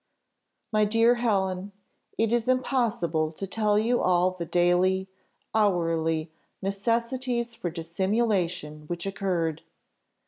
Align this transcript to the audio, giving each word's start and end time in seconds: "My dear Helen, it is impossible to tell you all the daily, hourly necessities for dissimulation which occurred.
"My 0.71 0.83
dear 0.83 1.13
Helen, 1.13 1.73
it 2.17 2.33
is 2.33 2.47
impossible 2.47 3.31
to 3.33 3.45
tell 3.45 3.77
you 3.77 4.01
all 4.01 4.31
the 4.31 4.47
daily, 4.47 5.11
hourly 5.53 6.31
necessities 6.59 7.53
for 7.53 7.69
dissimulation 7.69 8.85
which 8.87 9.05
occurred. 9.05 9.61